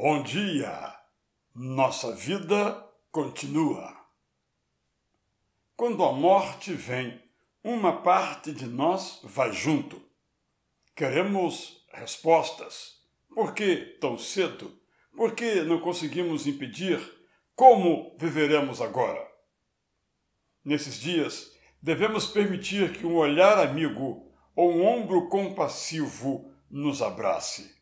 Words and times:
Bom 0.00 0.22
dia! 0.22 0.94
Nossa 1.56 2.14
vida 2.14 2.88
continua. 3.10 3.96
Quando 5.74 6.04
a 6.04 6.12
morte 6.12 6.72
vem, 6.72 7.20
uma 7.64 8.00
parte 8.00 8.52
de 8.52 8.64
nós 8.66 9.18
vai 9.24 9.52
junto. 9.52 10.00
Queremos 10.94 11.84
respostas. 11.92 13.02
Por 13.34 13.52
que 13.52 13.98
tão 14.00 14.16
cedo? 14.16 14.72
Por 15.16 15.34
que 15.34 15.62
não 15.62 15.80
conseguimos 15.80 16.46
impedir? 16.46 17.00
Como 17.56 18.16
viveremos 18.20 18.80
agora? 18.80 19.28
Nesses 20.64 21.00
dias, 21.00 21.50
devemos 21.82 22.24
permitir 22.24 22.96
que 22.96 23.04
um 23.04 23.16
olhar 23.16 23.58
amigo 23.58 24.32
ou 24.54 24.70
um 24.70 24.86
ombro 24.86 25.28
compassivo 25.28 26.54
nos 26.70 27.02
abrace. 27.02 27.76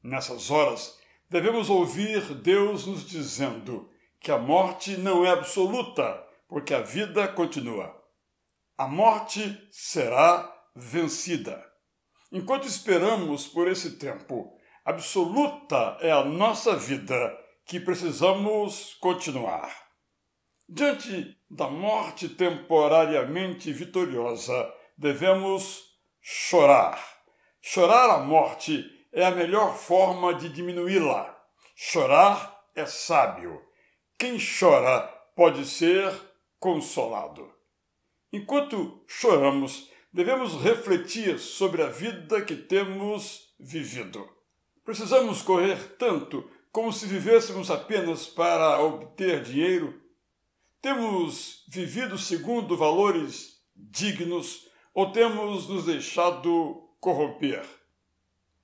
Nessas 0.00 0.52
horas, 0.52 0.97
devemos 1.30 1.68
ouvir 1.70 2.34
Deus 2.34 2.86
nos 2.86 3.06
dizendo 3.06 3.90
que 4.20 4.30
a 4.30 4.38
morte 4.38 4.96
não 4.96 5.24
é 5.24 5.30
absoluta, 5.30 6.26
porque 6.48 6.74
a 6.74 6.80
vida 6.80 7.28
continua. 7.28 7.94
A 8.76 8.86
morte 8.86 9.68
será 9.70 10.50
vencida. 10.74 11.64
Enquanto 12.30 12.66
esperamos 12.66 13.46
por 13.46 13.68
esse 13.68 13.98
tempo, 13.98 14.56
absoluta 14.84 15.96
é 16.00 16.10
a 16.10 16.24
nossa 16.24 16.76
vida 16.76 17.36
que 17.64 17.80
precisamos 17.80 18.94
continuar. 19.00 19.74
Diante 20.68 21.36
da 21.50 21.68
morte 21.68 22.28
temporariamente 22.28 23.72
vitoriosa, 23.72 24.72
devemos 24.96 25.82
chorar. 26.20 27.02
Chorar 27.60 28.10
a 28.10 28.18
morte 28.18 28.84
é 29.12 29.24
a 29.24 29.30
melhor 29.30 29.76
forma 29.76 30.34
de 30.34 30.48
diminuí-la. 30.48 31.36
Chorar 31.74 32.64
é 32.74 32.86
sábio. 32.86 33.62
Quem 34.18 34.38
chora 34.38 35.00
pode 35.34 35.64
ser 35.64 36.12
consolado. 36.58 37.52
Enquanto 38.32 39.04
choramos, 39.06 39.90
devemos 40.12 40.60
refletir 40.62 41.38
sobre 41.38 41.82
a 41.82 41.86
vida 41.86 42.42
que 42.42 42.56
temos 42.56 43.54
vivido. 43.58 44.28
Precisamos 44.84 45.42
correr 45.42 45.96
tanto 45.96 46.48
como 46.72 46.92
se 46.92 47.06
vivêssemos 47.06 47.70
apenas 47.70 48.26
para 48.26 48.80
obter 48.80 49.42
dinheiro? 49.42 50.00
Temos 50.80 51.64
vivido 51.68 52.18
segundo 52.18 52.76
valores 52.76 53.58
dignos 53.74 54.68
ou 54.94 55.10
temos 55.10 55.68
nos 55.68 55.86
deixado 55.86 56.88
corromper? 57.00 57.77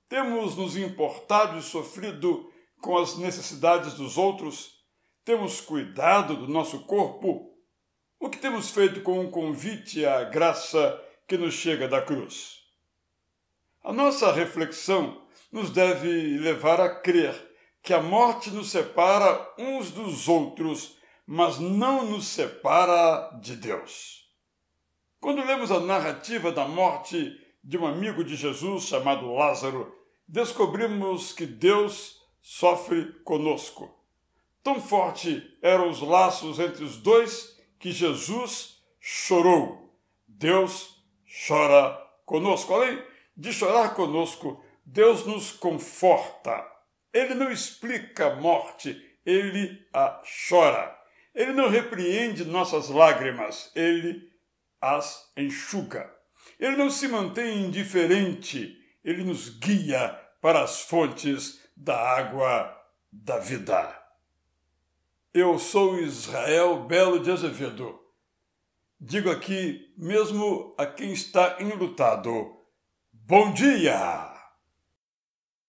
Temos 0.07 0.55
nos 0.55 0.77
importado 0.77 1.57
e 1.57 1.61
sofrido 1.63 2.51
com 2.79 2.97
as 2.97 3.17
necessidades 3.17 3.95
dos 3.95 4.17
outros? 4.17 4.75
Temos 5.23 5.59
cuidado 5.59 6.35
do 6.35 6.47
nosso 6.47 6.81
corpo? 6.85 7.51
O 8.19 8.29
que 8.29 8.37
temos 8.37 8.69
feito 8.69 9.01
com 9.01 9.25
o 9.25 9.31
convite 9.31 10.05
à 10.05 10.23
graça 10.23 11.01
que 11.27 11.37
nos 11.37 11.55
chega 11.55 11.87
da 11.87 12.01
cruz? 12.01 12.59
A 13.83 13.91
nossa 13.91 14.31
reflexão 14.31 15.25
nos 15.51 15.71
deve 15.71 16.37
levar 16.37 16.79
a 16.79 16.99
crer 16.99 17.33
que 17.81 17.93
a 17.93 18.01
morte 18.01 18.51
nos 18.51 18.69
separa 18.69 19.53
uns 19.57 19.89
dos 19.89 20.27
outros, 20.27 20.97
mas 21.25 21.59
não 21.59 22.05
nos 22.05 22.27
separa 22.27 23.31
de 23.41 23.55
Deus. 23.55 24.29
Quando 25.19 25.43
lemos 25.43 25.71
a 25.71 25.79
narrativa 25.79 26.51
da 26.51 26.67
morte 26.67 27.35
de 27.65 27.79
um 27.79 27.87
amigo 27.87 28.23
de 28.23 28.35
Jesus 28.35 28.83
chamado 28.83 29.33
Lázaro, 29.33 29.91
descobrimos 30.27 31.33
que 31.33 31.47
Deus 31.47 32.21
sofre 32.39 33.11
conosco. 33.23 33.91
Tão 34.61 34.79
forte 34.79 35.43
eram 35.63 35.89
os 35.89 35.99
laços 35.99 36.59
entre 36.59 36.83
os 36.83 36.97
dois 36.97 37.59
que 37.79 37.91
Jesus 37.91 38.83
chorou. 38.99 39.91
Deus 40.27 41.03
chora 41.47 41.99
conosco. 42.23 42.71
Além 42.71 43.03
de 43.35 43.51
chorar 43.51 43.95
conosco, 43.95 44.63
Deus 44.85 45.25
nos 45.25 45.51
conforta. 45.51 46.71
Ele 47.11 47.33
não 47.33 47.51
explica 47.51 48.27
a 48.27 48.35
morte, 48.35 48.95
ele 49.25 49.83
a 49.91 50.21
chora. 50.47 50.95
Ele 51.33 51.53
não 51.53 51.67
repreende 51.67 52.45
nossas 52.45 52.89
lágrimas, 52.89 53.71
ele 53.75 54.31
as 54.79 55.31
enxuga. 55.35 56.14
Ele 56.59 56.75
não 56.75 56.89
se 56.89 57.07
mantém 57.07 57.65
indiferente, 57.65 58.77
ele 59.03 59.23
nos 59.23 59.49
guia 59.49 60.09
para 60.41 60.63
as 60.63 60.81
fontes 60.81 61.61
da 61.75 61.97
água 61.97 62.75
da 63.11 63.39
vida. 63.39 64.03
Eu 65.33 65.59
sou 65.59 65.99
Israel 65.99 66.83
Belo 66.85 67.19
de 67.19 67.31
Azevedo. 67.31 67.99
Digo 68.99 69.29
aqui, 69.29 69.93
mesmo 69.97 70.73
a 70.77 70.85
quem 70.85 71.11
está 71.11 71.57
enlutado, 71.59 72.55
bom 73.11 73.53
dia! 73.53 74.34